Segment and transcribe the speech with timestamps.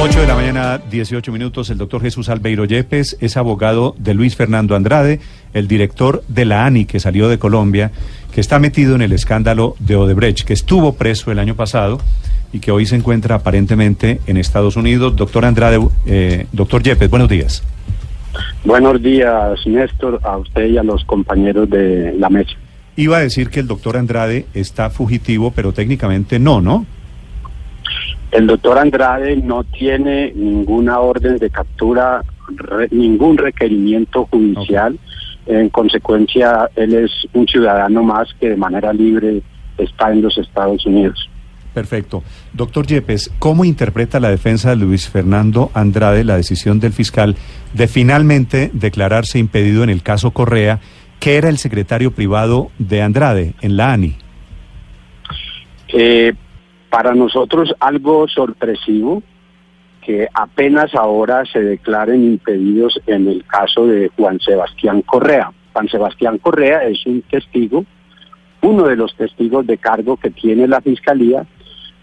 [0.00, 1.70] 8 de la mañana, 18 minutos.
[1.70, 5.20] El doctor Jesús Albeiro Yepes es abogado de Luis Fernando Andrade,
[5.54, 7.90] el director de la ANI que salió de Colombia,
[8.32, 12.00] que está metido en el escándalo de Odebrecht, que estuvo preso el año pasado
[12.52, 15.16] y que hoy se encuentra aparentemente en Estados Unidos.
[15.16, 17.62] Doctor Andrade, eh, doctor Yepes, buenos días.
[18.64, 22.52] Buenos días, Néstor, a usted y a los compañeros de la mesa.
[22.96, 26.86] Iba a decir que el doctor Andrade está fugitivo, pero técnicamente no, ¿no?
[28.34, 32.24] El doctor Andrade no tiene ninguna orden de captura,
[32.90, 34.98] ningún requerimiento judicial.
[35.46, 39.40] En consecuencia, él es un ciudadano más que de manera libre
[39.78, 41.30] está en los Estados Unidos.
[41.74, 42.24] Perfecto.
[42.52, 47.36] Doctor Yepes, ¿cómo interpreta la defensa de Luis Fernando Andrade la decisión del fiscal
[47.72, 50.80] de finalmente declararse impedido en el caso Correa,
[51.20, 54.16] que era el secretario privado de Andrade en la ANI?
[55.96, 56.32] Eh,
[56.94, 59.20] para nosotros algo sorpresivo
[60.00, 65.50] que apenas ahora se declaren impedidos en el caso de Juan Sebastián Correa.
[65.72, 67.84] Juan Sebastián Correa es un testigo,
[68.62, 71.44] uno de los testigos de cargo que tiene la Fiscalía.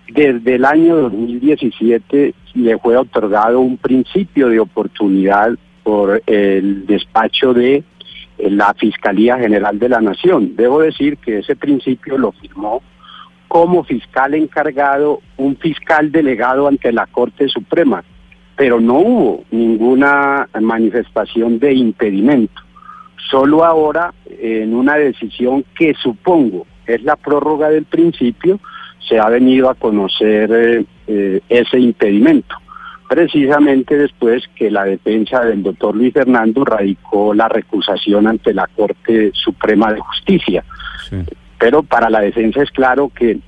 [0.09, 5.51] Desde el año 2017 le fue otorgado un principio de oportunidad
[5.83, 7.85] por el despacho de
[8.39, 10.57] la Fiscalía General de la Nación.
[10.57, 12.81] Debo decir que ese principio lo firmó
[13.51, 18.01] como fiscal encargado un fiscal delegado ante la Corte Suprema,
[18.55, 22.61] pero no hubo ninguna manifestación de impedimento.
[23.29, 28.57] Solo ahora, en una decisión que supongo es la prórroga del principio,
[29.05, 32.55] se ha venido a conocer eh, eh, ese impedimento,
[33.09, 39.31] precisamente después que la defensa del doctor Luis Fernando radicó la recusación ante la Corte
[39.33, 40.63] Suprema de Justicia.
[41.61, 43.39] Pero para la defensa es claro que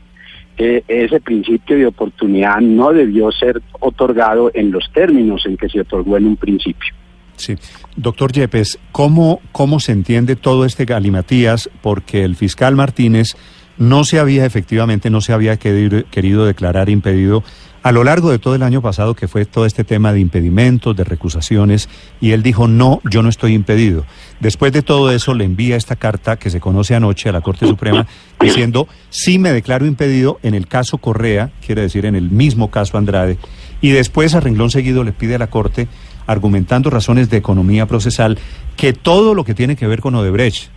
[0.56, 6.18] ese principio de oportunidad no debió ser otorgado en los términos en que se otorgó
[6.18, 6.94] en un principio.
[7.38, 7.56] Sí.
[7.96, 11.72] Doctor Yepes, ¿cómo, ¿cómo se entiende todo este galimatías?
[11.82, 13.36] Porque el fiscal Martínez
[13.80, 17.44] no se había, efectivamente, no se había querido declarar impedido
[17.84, 20.96] a lo largo de todo el año pasado, que fue todo este tema de impedimentos,
[20.96, 21.90] de recusaciones,
[22.22, 24.06] y él dijo, no, yo no estoy impedido.
[24.40, 27.68] Después de todo eso, le envía esta carta que se conoce anoche a la Corte
[27.68, 28.08] Suprema,
[28.40, 32.98] diciendo, sí me declaro impedido en el caso Correa, quiere decir en el mismo caso
[32.98, 33.38] Andrade,
[33.82, 35.90] y después a renglón seguido le pide a la Corte,
[36.26, 38.40] argumentando razones de economía procesal,
[38.78, 40.70] que todo lo que tiene que ver con Odebrecht,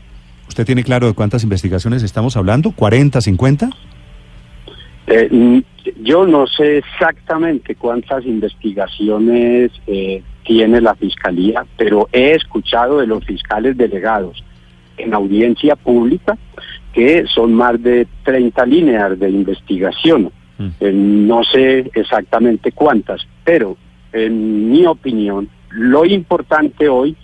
[0.49, 2.71] ¿usted tiene claro de cuántas investigaciones estamos hablando?
[2.71, 3.71] ¿40, 50?
[5.06, 5.62] Eh,
[6.03, 13.25] yo no sé exactamente cuántas investigaciones eh, tiene la Fiscalía, pero he escuchado de los
[13.25, 14.43] fiscales delegados
[14.97, 16.37] en audiencia pública
[16.93, 20.33] que son más de 30 líneas de investigación.
[20.56, 20.69] Mm.
[20.81, 23.77] Eh, no sé exactamente cuántas, pero
[24.12, 27.15] en mi opinión, lo importante hoy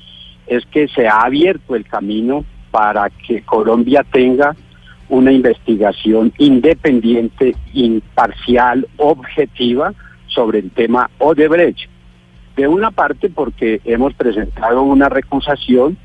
[0.47, 4.54] es que se ha abierto el camino para que Colombia tenga
[5.09, 9.93] una investigación independiente, imparcial, objetiva
[10.27, 11.89] sobre el tema Odebrecht.
[12.57, 15.97] De una parte porque hemos presentado una recusación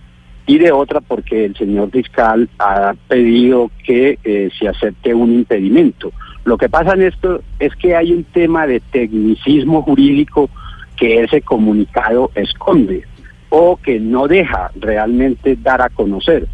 [0.45, 6.11] y de otra porque el señor fiscal ha pedido que eh, se acepte un impedimento.
[6.45, 10.49] Lo que pasa en esto es que hay un tema de tecnicismo jurídico
[10.95, 13.03] que ese comunicado esconde
[13.49, 16.47] o que no deja realmente dar a conocer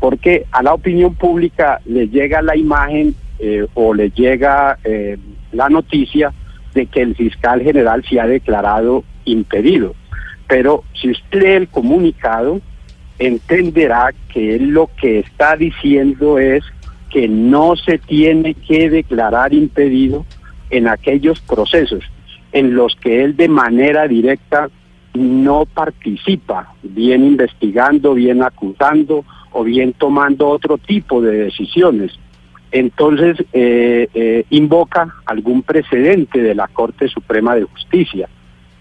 [0.00, 5.18] porque a la opinión pública le llega la imagen eh, o le llega eh,
[5.52, 6.32] la noticia
[6.74, 9.94] de que el fiscal general se ha declarado impedido.
[10.48, 12.60] Pero si usted lee el comunicado,
[13.18, 16.64] entenderá que él lo que está diciendo es
[17.10, 20.24] que no se tiene que declarar impedido
[20.70, 22.04] en aquellos procesos
[22.52, 24.70] en los que él de manera directa
[25.14, 32.12] no participa, bien investigando, bien acusando o bien tomando otro tipo de decisiones.
[32.72, 38.28] Entonces, eh, eh, invoca algún precedente de la Corte Suprema de Justicia.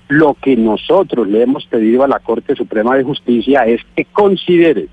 [0.08, 4.88] Lo que nosotros le hemos pedido a la Corte Suprema de Justicia es que considere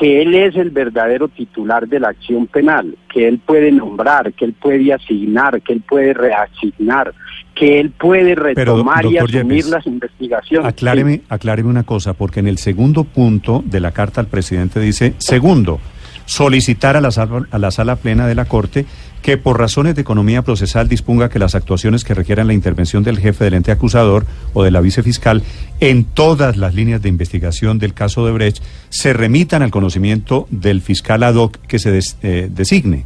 [0.00, 4.46] que él es el verdadero titular de la acción penal, que él puede nombrar, que
[4.46, 7.12] él puede asignar, que él puede reasignar,
[7.54, 10.66] que él puede retomar y asumir las investigaciones.
[10.66, 15.12] Acláreme, acláreme una cosa, porque en el segundo punto de la carta al presidente dice,
[15.18, 15.80] segundo,
[16.24, 18.86] solicitar a la, sala, a la sala plena de la Corte
[19.22, 23.18] que por razones de economía procesal disponga que las actuaciones que requieran la intervención del
[23.18, 24.24] jefe del ente acusador
[24.54, 25.42] o de la vicefiscal
[25.80, 30.80] en todas las líneas de investigación del caso de Brecht se remitan al conocimiento del
[30.80, 33.04] fiscal ad hoc que se eh, designe.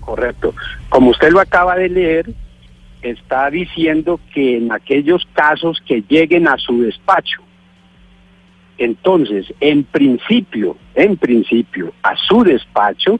[0.00, 0.54] Correcto.
[0.88, 2.32] Como usted lo acaba de leer,
[3.02, 7.42] está diciendo que en aquellos casos que lleguen a su despacho,
[8.78, 13.18] entonces, en principio, en principio, a su despacho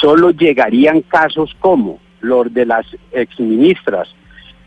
[0.00, 4.08] solo llegarían casos como los de las exministras,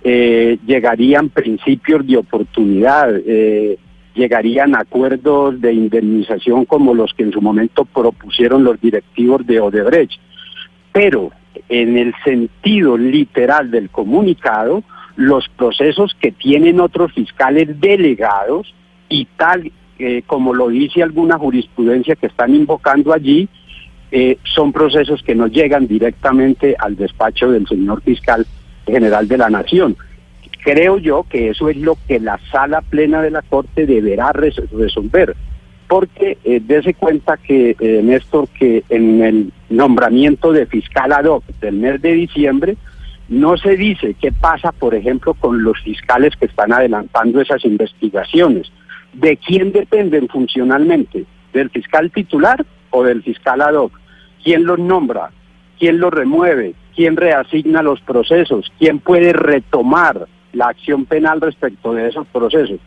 [0.04, 3.78] eh, llegarían principios de oportunidad, eh,
[4.14, 10.20] llegarían acuerdos de indemnización como los que en su momento propusieron los directivos de Odebrecht.
[10.92, 11.32] Pero
[11.70, 14.84] en el sentido literal del comunicado,
[15.16, 18.74] los procesos que tienen otros fiscales delegados
[19.10, 23.50] y tal eh, como lo dice alguna jurisprudencia que están invocando allí,
[24.12, 28.46] eh, son procesos que no llegan directamente al despacho del señor fiscal
[28.86, 29.98] general de la Nación.
[30.64, 35.36] Creo yo que eso es lo que la sala plena de la Corte deberá resolver,
[35.88, 41.44] porque eh, dése cuenta que, eh, Néstor, que en el nombramiento de fiscal ad hoc
[41.62, 42.78] del mes de diciembre,
[43.30, 48.72] no se dice qué pasa, por ejemplo, con los fiscales que están adelantando esas investigaciones.
[49.14, 51.26] ¿De quién dependen funcionalmente?
[51.54, 53.92] ¿Del fiscal titular o del fiscal ad hoc?
[54.44, 55.32] ¿Quién los nombra?
[55.80, 56.74] ¿Quién los remueve?
[56.96, 58.72] ¿Quién reasigna los procesos?
[58.80, 62.80] ¿Quién puede retomar la acción penal respecto de esos procesos?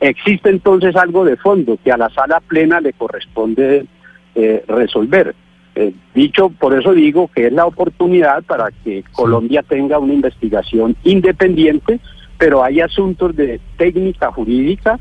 [0.00, 3.86] Existe entonces algo de fondo que a la sala plena le corresponde
[4.34, 5.34] eh, resolver.
[5.74, 10.96] Eh, dicho, por eso digo que es la oportunidad para que Colombia tenga una investigación
[11.04, 12.00] independiente,
[12.36, 14.98] pero hay asuntos de técnica jurídica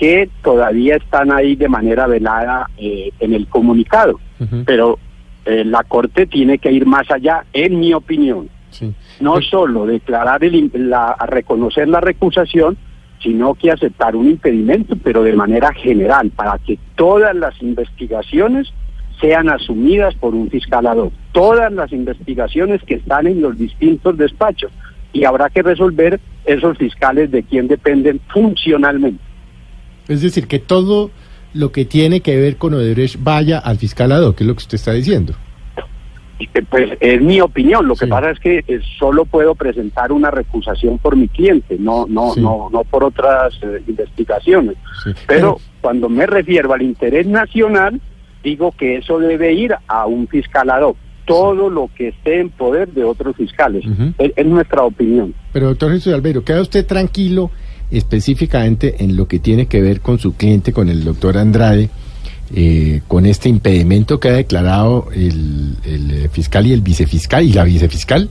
[0.00, 4.18] que todavía están ahí de manera velada eh, en el comunicado.
[4.64, 4.98] Pero
[5.44, 8.48] la Corte tiene que ir más allá, en mi opinión.
[9.20, 12.78] No solo declarar, el, la, reconocer la recusación,
[13.22, 18.72] sino que aceptar un impedimento, pero de manera general, para que todas las investigaciones
[19.20, 21.12] sean asumidas por un fiscal ad hoc.
[21.32, 24.72] Todas las investigaciones que están en los distintos despachos.
[25.12, 29.22] Y habrá que resolver esos fiscales de quién dependen funcionalmente.
[30.10, 31.12] Es decir, que todo
[31.54, 34.54] lo que tiene que ver con Odebrecht vaya al fiscal ad hoc, que es lo
[34.54, 35.34] que usted está diciendo.
[36.68, 37.86] Pues es mi opinión.
[37.86, 42.06] Lo que pasa es que eh, solo puedo presentar una recusación por mi cliente, no,
[42.08, 44.76] no, no, no por otras eh, investigaciones.
[45.28, 48.00] Pero, cuando me refiero al interés nacional,
[48.42, 50.96] digo que eso debe ir a un fiscal ad hoc.
[51.24, 53.84] Todo lo que esté en poder de otros fiscales.
[54.18, 55.34] es, nuestra opinión.
[55.52, 57.52] Pero, doctor Jesús Albero, queda usted tranquilo
[57.90, 61.90] específicamente en lo que tiene que ver con su cliente, con el doctor Andrade
[62.52, 65.76] eh, con este impedimento que ha declarado el,
[66.32, 68.28] fiscal y el vicefiscal y la vicefiscal?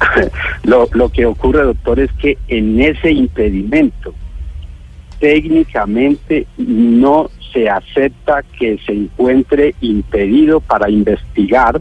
[0.64, 4.14] lo que ocurre, doctor, es que en ese impedimento
[5.20, 11.80] técnicamente no se acepta que se encuentre impedido para investigar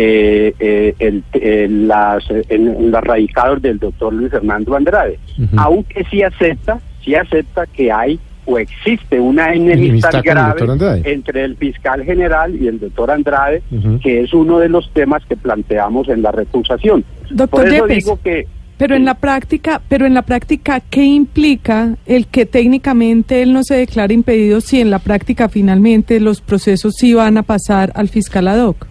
[0.00, 5.18] eh, eh, el, las, en, radicados del doctor Luis Fernando Andrade,
[5.56, 12.04] aunque sí acepta, sí acepta que hay o existe una enemistad grave entre el fiscal
[12.04, 13.60] general y el doctor Andrade,
[14.00, 17.04] que es uno de los temas que planteamos en la recusación.
[17.30, 18.46] Doctor Por eso digo que
[18.76, 23.64] pero en la práctica, pero en la práctica, ¿qué implica el que técnicamente él no
[23.64, 28.08] se declare impedido si en la práctica finalmente los procesos sí van a pasar al
[28.08, 28.87] fiscal ad hoc?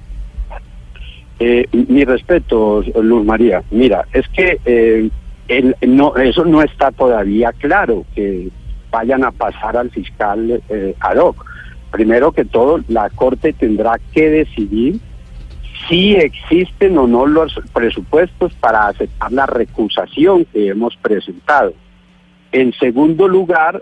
[1.40, 3.64] Eh, mi respeto, Luz María.
[3.70, 5.10] Mira, es que eh,
[5.86, 8.50] no, eso no está todavía claro que
[8.90, 11.46] vayan a pasar al fiscal eh, ad hoc.
[11.92, 15.00] Primero que todo, la Corte tendrá que decidir
[15.88, 21.74] si existen o no los presupuestos para aceptar la recusación que hemos presentado.
[22.52, 23.82] En segundo lugar,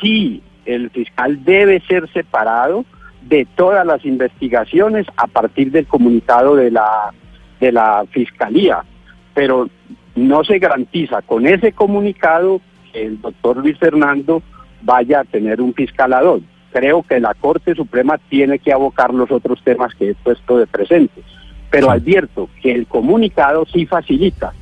[0.00, 2.84] si el fiscal debe ser separado
[3.28, 7.12] de todas las investigaciones a partir del comunicado de la
[7.60, 8.84] de la fiscalía,
[9.32, 9.68] pero
[10.14, 12.60] no se garantiza con ese comunicado
[12.92, 14.42] el doctor Luis Fernando
[14.82, 16.40] vaya a tener un fiscalador.
[16.72, 20.66] Creo que la Corte Suprema tiene que abocar los otros temas que he puesto de
[20.66, 21.22] presente.
[21.70, 24.52] Pero advierto que el comunicado sí facilita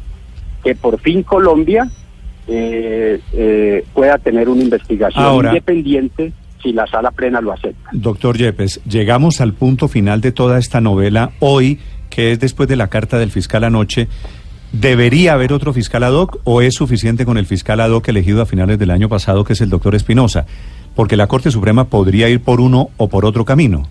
[0.63, 1.91] que por fin Colombia
[2.47, 7.91] eh, eh, pueda tener una investigación independiente si la sala plena lo acepta.
[7.93, 11.79] Doctor Yepes, llegamos al punto final de toda esta novela hoy,
[12.11, 14.09] que es después de la carta del fiscal anoche
[14.73, 18.41] ¿Debería haber otro fiscal ad hoc o es suficiente con el fiscal ad hoc elegido
[18.41, 20.47] a finales del año pasado, que es el doctor Espinosa?
[20.97, 23.83] Porque la Corte Suprema podría ir por uno o por otro camino.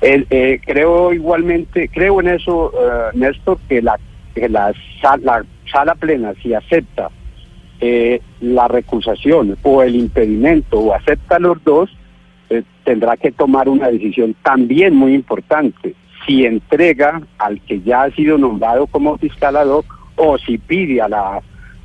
[0.00, 3.98] Eh, creo igualmente, creo en eso, uh, Néstor, que la,
[4.32, 7.10] que la, sala, sala plena, si acepta
[7.80, 11.90] eh, la recusación o el impedimento o acepta los dos,
[12.50, 15.94] eh, tendrá que tomar una decisión también muy importante.
[16.26, 19.56] Si entrega al que ya ha sido nombrado como fiscal
[20.16, 21.42] o si pide a la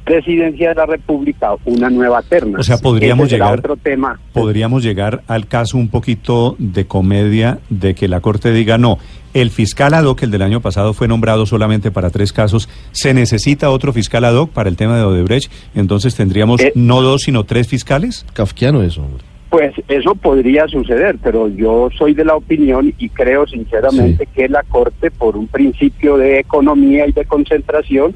[0.10, 2.58] presidencia de la República una nueva terna.
[2.60, 4.20] O sea, podríamos llegar otro tema.
[4.34, 8.98] Podríamos llegar al caso un poquito de comedia de que la Corte diga no,
[9.36, 12.70] el fiscal ad hoc, el del año pasado, fue nombrado solamente para tres casos.
[12.92, 15.51] Se necesita otro fiscal ad hoc para el tema de Odebrecht.
[15.75, 18.25] Entonces tendríamos eh, no dos, sino tres fiscales.
[18.34, 19.06] Kafkiano eso.
[19.51, 24.63] Pues eso podría suceder, pero yo soy de la opinión y creo sinceramente que la
[24.63, 28.16] Corte, por un principio de economía y de concentración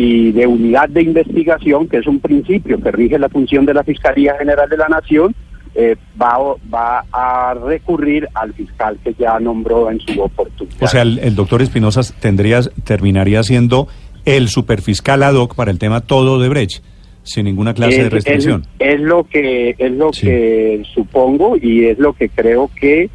[0.00, 3.84] y de unidad de investigación, que es un principio que rige la función de la
[3.84, 5.34] Fiscalía General de la Nación,
[5.74, 6.38] eh, va,
[6.72, 10.82] va a recurrir al fiscal que ya nombró en su oportunidad.
[10.82, 13.88] O sea, el, doctor Espinosa tendría, terminaría siendo
[14.24, 16.82] el superfiscal ad hoc para el tema todo de Brecht
[17.22, 18.66] sin ninguna clase de restricción.
[18.78, 23.10] Es, lo que es lo que supongo y es lo que creo que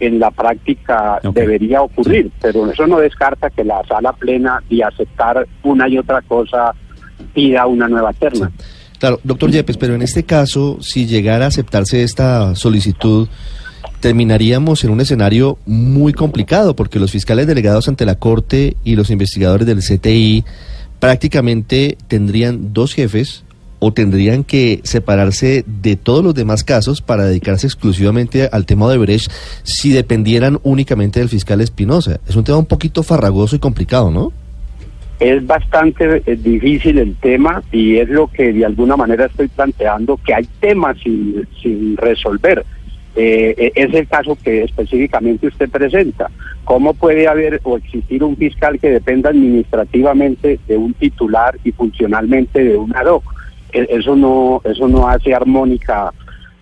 [0.00, 5.46] en la práctica debería ocurrir, pero eso no descarta que la sala plena y aceptar
[5.62, 6.74] una y otra cosa
[7.34, 8.50] pida una nueva terna.
[8.98, 13.28] Claro, doctor Yepes, pero en este caso, si llegara a aceptarse esta solicitud,
[14.00, 19.10] terminaríamos en un escenario muy complicado, porque los fiscales delegados ante la Corte y los
[19.10, 20.44] investigadores del CTI
[20.98, 23.44] prácticamente tendrían dos jefes
[23.80, 28.98] o tendrían que separarse de todos los demás casos para dedicarse exclusivamente al tema de
[28.98, 29.32] Brecht
[29.64, 32.20] si dependieran únicamente del fiscal Espinosa.
[32.28, 34.32] Es un tema un poquito farragoso y complicado, ¿no?
[35.18, 40.18] Es bastante eh, difícil el tema y es lo que de alguna manera estoy planteando,
[40.24, 42.64] que hay temas sin, sin resolver.
[43.16, 46.30] Eh, eh, es el caso que específicamente usted presenta.
[46.64, 52.62] ¿Cómo puede haber o existir un fiscal que dependa administrativamente de un titular y funcionalmente
[52.62, 53.08] de un ad?
[53.72, 56.12] E-, eso no, eso no hace armónica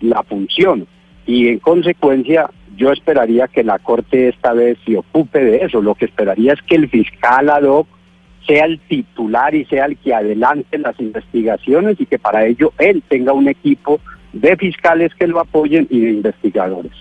[0.01, 0.87] la función.
[1.25, 5.81] Y en consecuencia, yo esperaría que la Corte esta vez se ocupe de eso.
[5.81, 7.87] Lo que esperaría es que el fiscal ad hoc
[8.47, 13.03] sea el titular y sea el que adelante las investigaciones y que para ello él
[13.07, 13.99] tenga un equipo
[14.33, 16.93] de fiscales que lo apoyen y de investigadores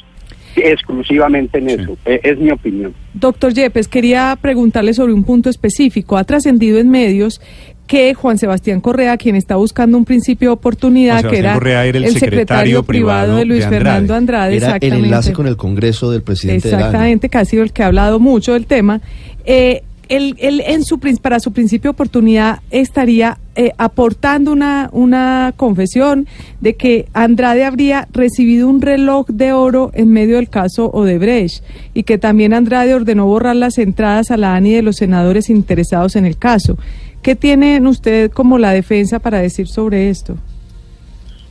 [0.57, 1.97] exclusivamente en eso.
[2.05, 2.95] E-, es, mi opinión.
[3.15, 6.17] Doctor Yepes, quería preguntarle sobre un punto específico.
[6.17, 7.41] Ha trascendido en medios
[7.89, 12.85] que Juan Sebastián Correa, quien está buscando un principio de oportunidad, que era, el, secretario,
[12.85, 16.69] privado de Luis Fernando Andrade, era el enlace con el Congreso del presidente.
[16.69, 19.01] Exactamente, que ha sido el que ha hablado mucho del tema.
[19.45, 26.27] Eh, él, en su, para su principio de oportunidad estaría eh, aportando una, una confesión
[26.61, 32.05] de que Andrade habría recibido un reloj de oro en medio del caso Odebrecht y
[32.05, 36.25] que también Andrade ordenó borrar las entradas a la ANI de los senadores interesados en
[36.25, 36.79] el caso.
[37.29, 40.37] ¿Qué tienen ustedes como la defensa para decir sobre esto?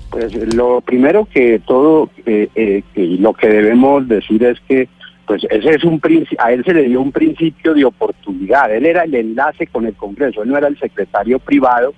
[0.10, 4.90] Pues lo primero que todo, eh, eh, lo que debemos decir es que
[5.28, 6.02] pues ese es un
[6.40, 9.94] a él se le dio un principio de oportunidad, él era el enlace con el
[9.94, 11.94] Congreso, él no era el secretario privado,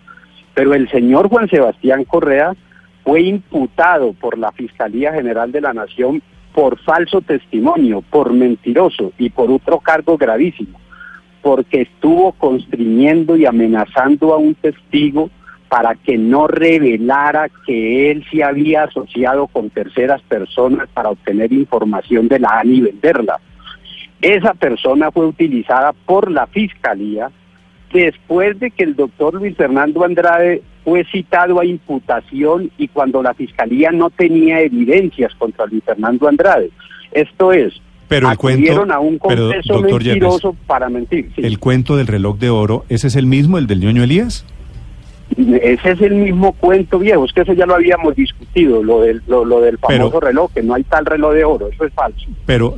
[0.53, 2.57] pero el señor Juan Sebastián Correa
[3.05, 6.21] fue imputado por la Fiscalía General de la Nación
[6.53, 10.77] por falso testimonio, por mentiroso y por otro cargo gravísimo
[11.41, 15.29] porque estuvo constriñendo y amenazando a un testigo
[15.69, 22.27] para que no revelara que él se había asociado con terceras personas para obtener información
[22.27, 23.39] de la ANI y venderla.
[24.22, 27.29] Esa persona fue utilizada por la Fiscalía
[27.93, 33.34] después de que el doctor Luis Fernando Andrade fue citado a imputación y cuando la
[33.34, 36.72] Fiscalía no tenía evidencias contra Luis Fernando Andrade.
[37.12, 37.79] Esto es,
[38.10, 39.51] pero el cuento, a un pero,
[39.82, 41.32] mentiroso para mentir.
[41.38, 44.46] El cuento del reloj de oro, ¿ese es el mismo, el del ñoño Elías?
[45.38, 49.22] Ese es el mismo cuento viejo, es que eso ya lo habíamos discutido, lo del,
[49.28, 52.25] lo, del famoso reloj, que no hay tal reloj de oro, eso es falso.
[52.48, 52.75] Pero,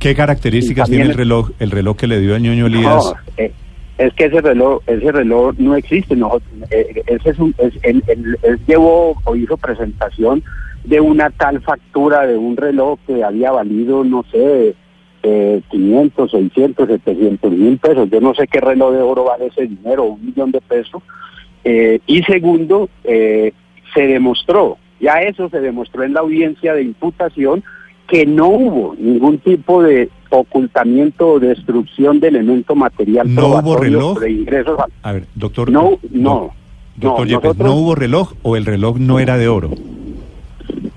[0.00, 3.14] ¿qué, características tiene el reloj, el reloj que le dio al ñoño Elías?
[3.36, 3.52] Eh,
[3.98, 6.40] es que ese reloj, ese reloj no existe, no,
[6.70, 8.02] eh, ese es un, es, él,
[8.66, 10.42] llevó o hizo presentación
[10.84, 14.74] de una tal factura de un reloj que había valido, no sé,
[15.22, 18.08] eh, 500, 600, 700 mil pesos.
[18.10, 21.02] Yo no sé qué reloj de oro vale ese dinero, un millón de pesos.
[21.64, 23.52] Eh, y segundo, eh,
[23.94, 27.62] se demostró, ya eso se demostró en la audiencia de imputación,
[28.08, 34.18] que no hubo ningún tipo de ocultamiento o destrucción de elemento material ¿No hubo reloj?
[34.18, 34.80] de ingresos.
[35.02, 35.70] A ver, doctor.
[35.70, 36.52] No, no.
[36.96, 39.70] Doctor no, ¿no hubo reloj o el reloj no era de oro?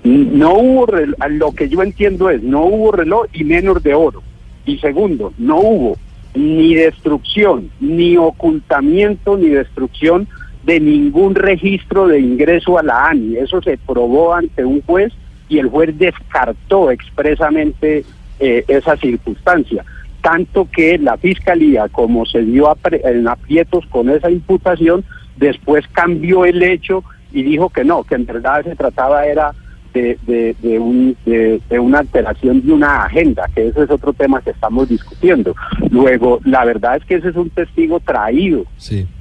[0.03, 0.87] No hubo,
[1.29, 4.21] lo que yo entiendo es, no hubo reloj y menos de oro.
[4.65, 5.97] Y segundo, no hubo
[6.35, 10.27] ni destrucción, ni ocultamiento, ni destrucción
[10.63, 13.37] de ningún registro de ingreso a la ANI.
[13.37, 15.13] Eso se probó ante un juez
[15.49, 18.05] y el juez descartó expresamente
[18.39, 19.85] eh, esa circunstancia.
[20.21, 25.03] tanto que la fiscalía, como se dio en aprietos con esa imputación,
[25.35, 29.53] después cambió el hecho y dijo que no, que en verdad se trataba era
[29.93, 34.41] de, de, de, un, de, una alteración de una agenda, que ese es otro tema
[34.41, 35.55] que estamos discutiendo.
[35.91, 38.65] Luego, la verdad es que ese es un testigo traído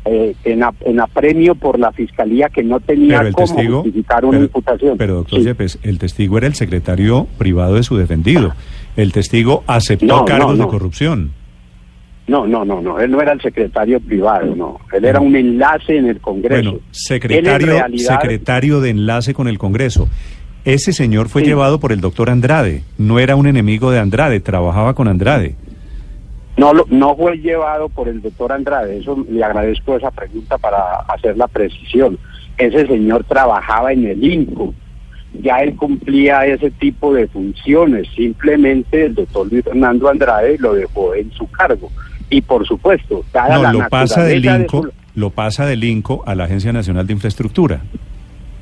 [0.05, 4.97] eh, en, apremio por la fiscalía que no tenía cómo justificar una imputación.
[4.97, 8.55] Pero, doctor Yepes, el testigo era el secretario privado de su defendido.
[8.97, 11.33] El testigo aceptó cargos de corrupción.
[12.33, 15.99] No, no, no, no, él no era el secretario privado, no, él era un enlace
[15.99, 16.71] en el Congreso.
[16.71, 20.09] Bueno, secretario, secretario de enlace con el Congreso.
[20.65, 24.95] Ese señor fue llevado por el doctor Andrade, no era un enemigo de Andrade, trabajaba
[24.95, 25.57] con Andrade.
[26.57, 31.37] No, no fue llevado por el doctor Andrade, eso le agradezco esa pregunta para hacer
[31.37, 32.19] la precisión.
[32.57, 34.73] Ese señor trabajaba en el INCO,
[35.35, 41.15] ya él cumplía ese tipo de funciones, simplemente el doctor Luis Fernando Andrade lo dejó
[41.15, 41.91] en su cargo.
[42.33, 46.45] Y por supuesto, cada no, lo pasa del INCO, lo pasa del INCO a la
[46.45, 47.83] Agencia Nacional de Infraestructura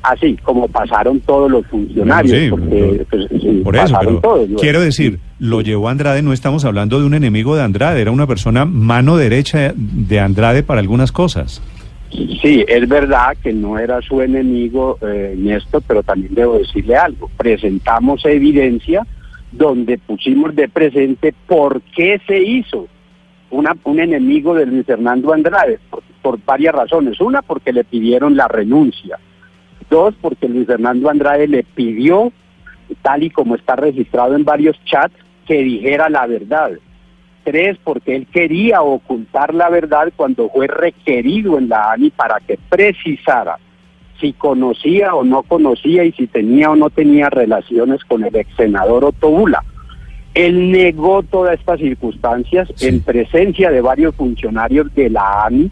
[0.03, 2.49] así como pasaron todos los funcionarios.
[2.49, 3.27] porque, pues,
[3.63, 4.21] por eso,
[4.59, 8.27] quiero decir, lo llevó Andrade, no estamos hablando de un enemigo de Andrade, era una
[8.27, 11.61] persona mano derecha de Andrade para algunas cosas.
[12.41, 17.29] Sí, es verdad que no era su enemigo eh, Néstor, pero también debo decirle algo.
[17.37, 19.07] Presentamos evidencia
[19.53, 22.87] donde pusimos de presente por qué se hizo
[23.51, 25.79] una, un enemigo de Luis Fernando Andrade,
[26.21, 27.19] por varias razones.
[27.21, 29.19] Una, porque le pidieron la renuncia
[29.91, 32.31] Dos, porque Luis Fernando Andrade le pidió,
[33.01, 35.13] tal y como está registrado en varios chats,
[35.45, 36.71] que dijera la verdad.
[37.43, 42.57] Tres, porque él quería ocultar la verdad cuando fue requerido en la ANI para que
[42.69, 43.57] precisara
[44.21, 48.55] si conocía o no conocía y si tenía o no tenía relaciones con el ex
[48.55, 49.61] senador Otobula.
[50.33, 55.69] Él negó todas estas circunstancias en presencia de varios funcionarios de la ANI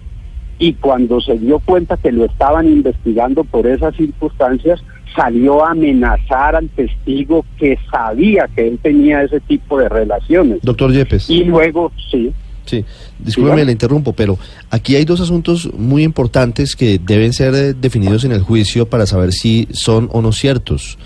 [0.58, 4.82] y cuando se dio cuenta que lo estaban investigando por esas circunstancias,
[5.16, 10.60] salió a amenazar al testigo que sabía que él tenía ese tipo de relaciones.
[10.62, 11.30] Doctor Yepes.
[11.30, 12.32] Y luego, sí.
[12.66, 12.86] Sí,
[13.18, 14.38] discúlpeme, le interrumpo, pero
[14.70, 19.08] aquí hay dos asuntos muy importantes que deben ser eh, definidos en el juicio para
[19.08, 21.00] saber si son o no ciertos.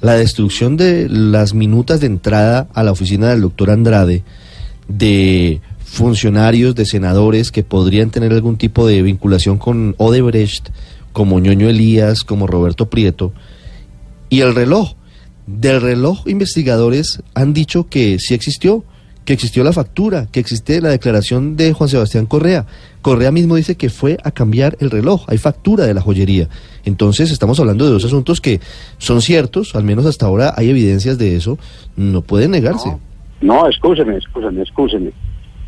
[0.00, 4.22] La destrucción de las minutas de entrada a la oficina del doctor Andrade
[4.88, 10.70] de funcionarios de senadores que podrían tener algún tipo de vinculación con Odebrecht,
[11.12, 13.32] como ñoño Elías, como Roberto Prieto,
[14.28, 14.94] y el reloj.
[15.46, 18.84] Del reloj, investigadores han dicho que sí existió,
[19.24, 22.66] que existió la factura, que existe la declaración de Juan Sebastián Correa.
[23.02, 26.48] Correa mismo dice que fue a cambiar el reloj, hay factura de la joyería.
[26.84, 28.60] Entonces estamos hablando de dos asuntos que
[28.98, 31.58] son ciertos, al menos hasta ahora hay evidencias de eso,
[31.96, 32.88] no pueden negarse.
[33.40, 35.12] No, no escúcheme, escúcheme, escúcheme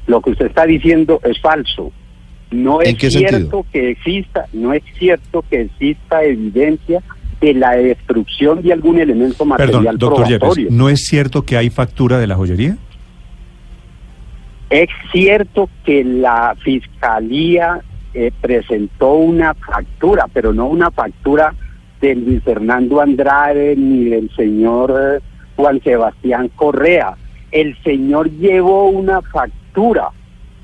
[0.07, 1.93] lo que usted está diciendo es falso.
[2.51, 7.03] No es cierto que exista, no es cierto que exista evidencia
[7.41, 11.71] de la destrucción de algún elemento material Perdón, doctor Yepes, ¿no es cierto que hay
[11.71, 12.77] factura de la joyería?
[14.73, 17.83] Es cierto que la fiscalía
[18.15, 21.55] eh, presentó una factura, pero no una factura
[22.01, 25.21] de Luis Fernando Andrade ni del señor eh,
[25.57, 27.19] Juan Sebastián Correa.
[27.51, 30.09] El señor llevó una factura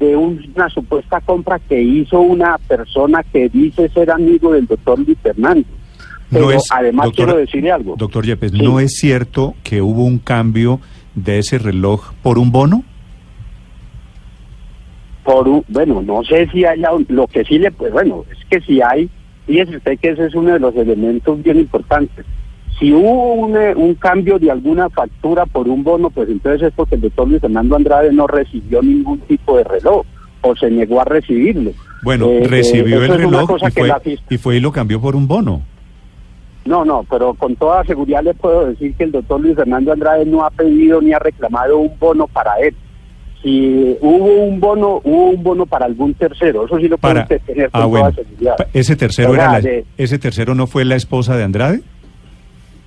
[0.00, 5.18] de una supuesta compra que hizo una persona que dice ser amigo del doctor Luis
[5.22, 5.68] Fernando.
[6.30, 7.94] Pero además quiero decirle algo.
[7.98, 10.80] Doctor Yepes, ¿no es cierto que hubo un cambio
[11.14, 12.84] de ese reloj por un bono?
[15.28, 18.62] Por un, bueno, no sé si haya, lo que sí le, pues bueno, es que
[18.62, 19.10] si hay,
[19.46, 22.24] fíjese usted que ese es uno de los elementos bien importantes
[22.78, 26.74] si hubo un, eh, un, cambio de alguna factura por un bono, pues entonces es
[26.74, 30.06] porque el doctor Luis Fernando Andrade no recibió ningún tipo de reloj
[30.42, 31.72] o se negó a recibirlo.
[32.02, 35.62] Bueno, eh, recibió el reloj y fue, y fue y lo cambió por un bono.
[36.64, 40.24] No, no, pero con toda seguridad le puedo decir que el doctor Luis Fernando Andrade
[40.26, 42.74] no ha pedido ni ha reclamado un bono para él.
[43.42, 47.70] Si hubo un bono, hubo un bono para algún tercero, eso sí lo puedo tener
[47.70, 48.56] con ah, toda seguridad.
[48.72, 49.60] ¿Ese tercero, era
[49.96, 51.82] ¿Ese tercero no fue la esposa de Andrade?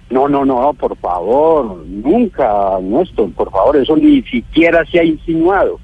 [0.10, 5.80] No, no, no, por favor, nunca, Néstor, por favor, eso ni siquiera se ha insinuado.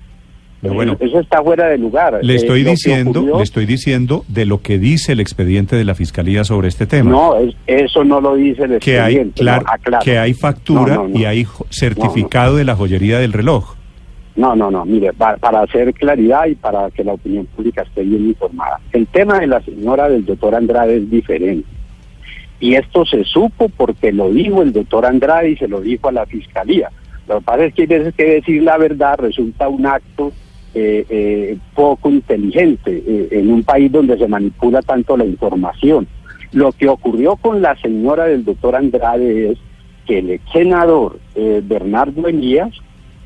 [0.61, 2.19] Pero bueno, eso está fuera de lugar.
[2.21, 5.93] Le eh, estoy diciendo, le estoy diciendo de lo que dice el expediente de la
[5.93, 7.11] fiscalía sobre este tema.
[7.11, 7.35] No,
[7.67, 9.43] eso no lo dice el expediente.
[9.43, 9.65] Que hay, claro,
[10.03, 13.76] que hay factura y hay certificado de la joyería del reloj.
[14.37, 18.27] No, no, no, mire, para, hacer claridad y para que la opinión pública esté bien
[18.27, 18.79] informada.
[18.93, 21.67] El tema de la señora del doctor Andrade es diferente.
[22.59, 26.11] Y esto se supo porque lo dijo el doctor Andrade y se lo dijo a
[26.11, 26.91] la fiscalía.
[27.27, 30.31] Lo que pasa es que que decir la verdad resulta un acto
[30.75, 36.07] eh, eh, poco inteligente eh, en un país donde se manipula tanto la información.
[36.51, 39.57] Lo que ocurrió con la señora del doctor Andrade es
[40.05, 41.19] que el ex senador
[41.63, 42.69] Bernardo Elías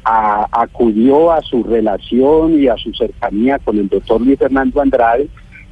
[0.03, 5.27] acudió a su relación y a su cercanía con el doctor Luis Fernando Andrade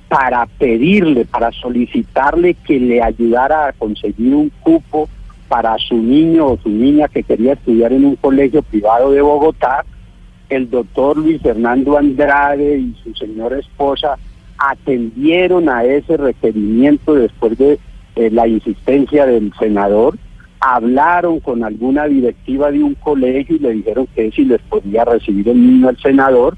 [0.08, 5.08] para pedirle, para solicitarle que le ayudara a conseguir un cupo
[5.48, 9.84] para su niño o su niña que quería estudiar en un colegio privado de Bogotá,
[10.50, 14.18] el doctor Luis Fernando Andrade y su señora esposa
[14.58, 17.80] atendieron a ese requerimiento después de
[18.16, 20.18] eh, la insistencia del senador,
[20.60, 25.48] hablaron con alguna directiva de un colegio y le dijeron que si les podía recibir
[25.50, 26.58] el niño al senador.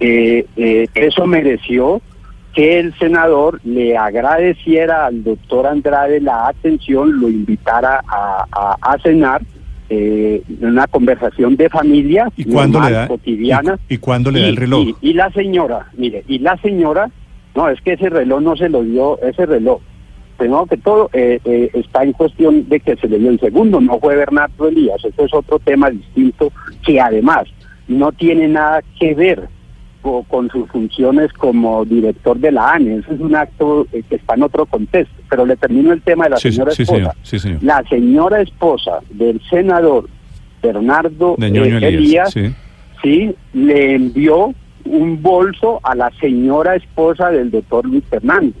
[0.00, 2.00] Eh, eh, eso mereció
[2.54, 9.42] que el senador le agradeciera al doctor Andrade la atención, lo invitara a, cenar
[9.88, 13.78] eh, en una conversación de familia ¿Y cuándo le da, cotidiana.
[13.88, 14.88] ¿Y, cuándo le da el reloj?
[15.00, 17.10] Y, la señora, mire, y la señora,
[17.54, 19.80] no, es que ese reloj no se lo dio, ese reloj,
[20.38, 23.80] tengo que todo eh, eh, está en cuestión de que se le dio el segundo,
[23.80, 26.52] no fue Bernardo Elías, eso es otro tema distinto
[26.86, 27.48] que además
[27.88, 29.48] no tiene nada que ver
[30.28, 32.98] con sus funciones como director de la ANE.
[32.98, 35.14] Eso es un acto eh, que está en otro contexto.
[35.28, 37.14] Pero le termino el tema de la señora esposa.
[37.60, 40.08] La señora esposa del senador
[40.62, 42.32] Bernardo eh, Elías,
[43.02, 43.34] sí.
[43.52, 48.54] le envió un bolso a la señora esposa del doctor Luis Fernando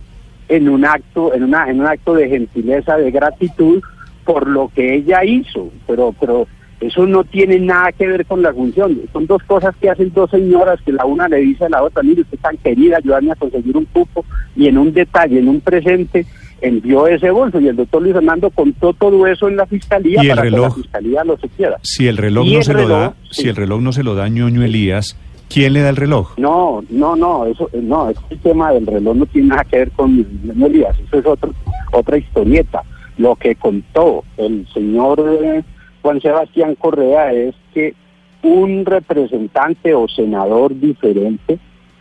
[0.48, 3.82] en un acto, en una, en un acto de gentileza, de gratitud
[4.24, 5.70] por lo que ella hizo.
[5.86, 6.46] Pero, pero
[6.80, 9.00] eso no tiene nada que ver con la función.
[9.12, 12.02] Son dos cosas que hacen dos señoras que la una le dice a la otra,
[12.02, 14.24] mire, usted es tan querida, ayúdame a conseguir un cupo.
[14.56, 16.24] Y en un detalle, en un presente,
[16.60, 17.60] envió ese bolso.
[17.60, 21.24] Y el doctor Luis Fernando contó todo eso en la fiscalía para que la fiscalía
[21.24, 21.78] lo supiera.
[21.82, 24.62] Si el reloj no se lo da, si el reloj no se lo da ñoño
[24.62, 25.16] Elías,
[25.48, 26.38] ¿quién le da el reloj?
[26.38, 30.26] No, no, no, eso no, este tema del reloj no tiene nada que ver con
[30.64, 31.52] Elías, eso es otro,
[31.92, 32.82] otra historieta.
[33.16, 35.64] Lo que contó el señor eh,
[36.02, 37.94] Juan Sebastián Correa es que
[38.42, 41.58] un representante o senador diferente,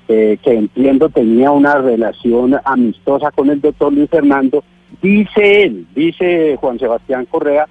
[0.07, 4.63] eh, que entiendo tenía una relación amistosa con el doctor Luis Fernando,
[5.01, 7.67] dice él, dice Juan Sebastián Correa,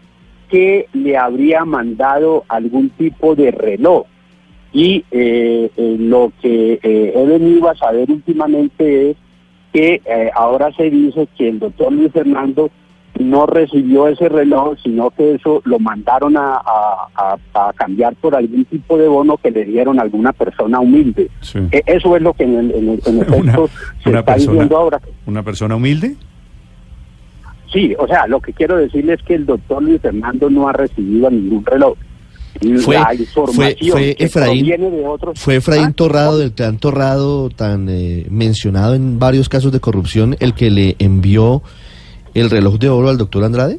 [0.48, 4.06] que le habría mandado algún tipo de reloj.
[4.72, 9.16] Y eh, eh, lo que he venido a saber últimamente es
[9.72, 10.02] que
[10.34, 12.70] ahora se dice que el doctor Luis Fernando
[13.18, 16.60] no recibió ese reloj, sino que eso lo mandaron a,
[17.76, 21.30] cambiar por algún tipo de bono que le dieron a alguna persona humilde.
[21.72, 22.88] E, eso es lo que en el, en
[23.20, 23.68] efecto
[24.02, 25.00] se está diciendo ahora.
[25.26, 26.16] ¿Una persona humilde?
[27.72, 30.72] Sí, o sea, lo que quiero decirle es que el doctor Luis Fernando no ha
[30.72, 31.96] recibido ningún reloj.
[32.82, 32.96] Fue,
[33.54, 34.72] fue, Efraín,
[35.34, 40.54] fue Efraín Torrado, del clan Torrado, tan eh, mencionado en varios casos de corrupción, el
[40.54, 41.62] que le envió
[42.34, 43.78] el reloj de oro al doctor Andrade?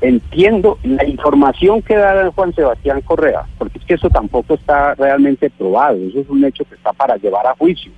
[0.00, 5.48] Entiendo la información que da Juan Sebastián Correa, porque es que eso tampoco está realmente
[5.50, 7.92] probado, eso es un hecho que está para llevar a juicio.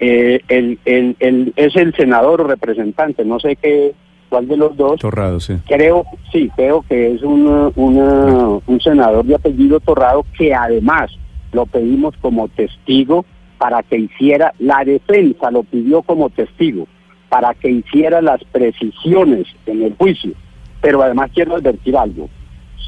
[0.00, 3.94] Eh, el, el, es el senador o representante, no sé qué,
[4.28, 5.00] cuál de los dos.
[5.00, 5.54] Torrado, sí.
[5.66, 11.10] Creo, sí, creo que es un, un senador de apellido Torrado que además
[11.52, 13.24] lo pedimos como testigo
[13.58, 16.86] para que hiciera, la defensa lo pidió como testigo
[17.28, 20.32] para que hiciera las precisiones en el juicio.
[20.80, 22.28] Pero además quiero advertir algo.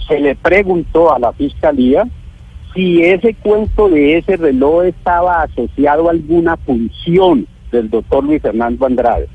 [0.08, 2.08] Se le preguntó a la fiscalía
[2.72, 8.86] si ese cuento de ese reloj estaba asociado a alguna función del doctor Luis Fernando
[8.86, 9.28] Andrade.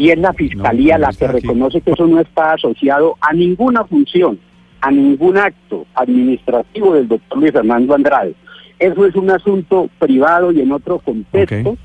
[0.00, 4.40] Y es la fiscalía la que reconoce que eso no está asociado a ninguna función,
[4.80, 8.34] a ningún acto administrativo del doctor Luis Fernando Andrade.
[8.78, 11.76] Eso es un asunto privado y en otro contexto.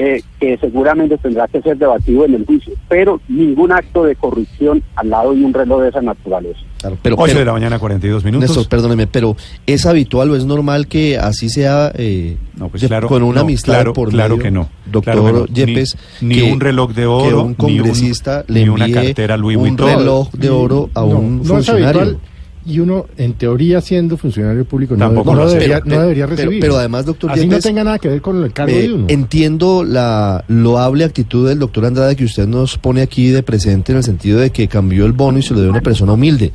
[0.00, 4.80] Eh, que seguramente tendrá que ser debatido en el juicio, pero ningún acto de corrupción
[4.94, 6.60] al lado de un reloj de esa naturaleza.
[7.02, 8.48] pero, 8 de la mañana, 42 minutos.
[8.48, 12.36] Néstor, perdóneme, pero ¿es habitual o es normal que así sea eh,
[12.70, 14.68] pues claro, con una amistad claro, por Claro que no.
[14.86, 19.76] Doctor Yepes, ni, un reloj de oro, un congresista ni, le una cartera Louis un
[19.76, 22.20] reloj de oro a un funcionario
[22.68, 25.10] y uno, en teoría, siendo funcionario público, no,
[25.46, 26.60] debería, no debería, recibir.
[26.60, 29.06] Pero, además, doctor Así no tenga nada que ver con el cargo de uno.
[29.08, 33.98] Entiendo la loable actitud del doctor Andrade que usted nos pone aquí de presente en
[33.98, 36.52] el sentido de que cambió el bono y se lo dio a una persona humilde.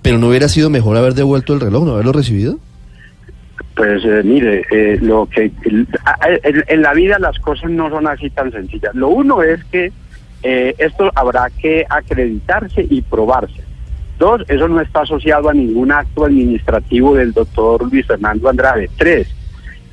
[0.00, 2.58] Pero ¿no hubiera sido mejor haber devuelto el reloj, no haberlo recibido?
[3.74, 8.52] Pues eh, mire, eh, lo que en, la vida las cosas no son así tan
[8.52, 8.94] sencillas.
[8.94, 9.92] Lo uno es que
[10.42, 13.63] eh, esto habrá que acreditarse y probarse
[14.18, 18.88] Dos, eso no está asociado a ningún acto administrativo del doctor Luis Fernando Andrade.
[18.96, 19.34] Tres,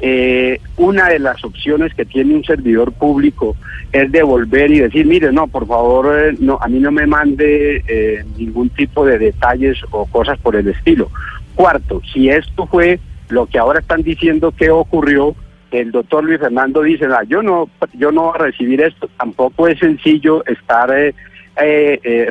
[0.03, 3.55] eh, una de las opciones que tiene un servidor público
[3.91, 7.83] es devolver y decir, mire, no, por favor, eh, no, a mí no me mande
[7.87, 11.11] eh, ningún tipo de detalles o cosas por el estilo.
[11.53, 15.35] Cuarto, si esto fue lo que ahora están diciendo que ocurrió,
[15.69, 19.07] el doctor Luis Fernando dice, ah, yo no, yo no voy a recibir esto.
[19.17, 20.91] Tampoco es sencillo estar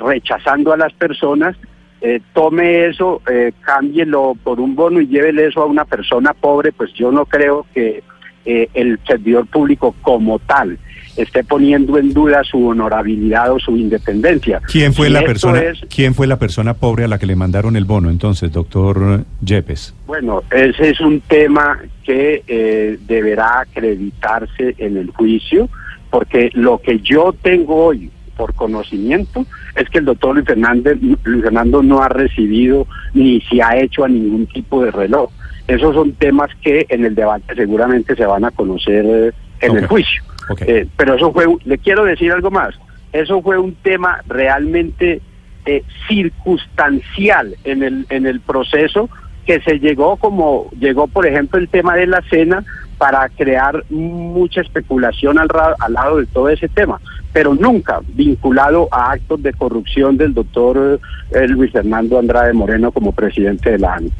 [0.02, 1.56] rechazando a las personas
[2.00, 6.72] eh, tome eso, eh, cámbielo por un bono y llévele eso a una persona pobre,
[6.72, 8.02] pues yo no creo que
[8.46, 10.78] eh, el servidor público como tal
[11.16, 14.62] esté poniendo en duda su honorabilidad o su independencia.
[14.66, 15.62] ¿Quién fue la persona?
[15.94, 19.94] ¿Quién fue la persona pobre a la que le mandaron el bono entonces, doctor Yepes?
[20.06, 25.68] Bueno, ese es un tema que eh, deberá acreditarse en el juicio,
[26.10, 31.42] porque lo que yo tengo hoy por conocimiento es que el doctor Luis, Fernández, Luis
[31.42, 35.30] Fernando no ha recibido ni se ha hecho a ningún tipo de reloj.
[35.66, 39.86] Esos son temas que en el debate seguramente se van a conocer eh, en el
[39.86, 40.22] juicio.
[40.66, 42.74] Eh, pero eso fue, le quiero decir algo más,
[43.12, 45.20] eso fue un tema realmente
[45.64, 49.08] eh, circunstancial en el, en el proceso
[49.46, 52.64] que se llegó como llegó por ejemplo el tema de la cena
[52.98, 57.00] para crear mucha especulación al, al lado de todo ese tema,
[57.32, 63.12] pero nunca vinculado a actos de corrupción del doctor eh, Luis Fernando Andrade Moreno como
[63.12, 64.10] presidente de la ANI.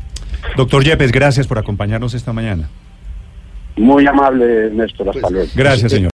[0.57, 2.69] Doctor Yepes, gracias por acompañarnos esta mañana.
[3.77, 5.09] Muy amable, Néstor.
[5.09, 5.49] Hasta pues, luego.
[5.55, 6.09] Gracias, señor.